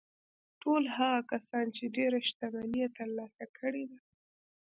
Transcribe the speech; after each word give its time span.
ټول 0.61 0.83
هغه 0.97 1.21
کسان 1.31 1.65
چې 1.75 1.93
ډېره 1.97 2.19
شتمني 2.29 2.79
يې 2.83 2.87
ترلاسه 2.97 3.43
کړې 3.57 3.83
ده. 3.91 3.99